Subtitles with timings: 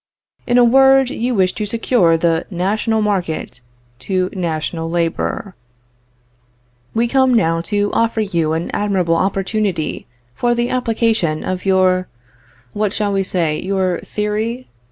[0.47, 3.61] In a word, you wish to secure the national market
[3.99, 5.53] to national labor.
[6.95, 12.07] "We come now to offer you an admirable opportunity for the application of your
[12.73, 13.61] what shall we say?
[13.61, 14.67] your theory?